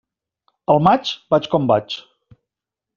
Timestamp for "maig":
0.87-1.13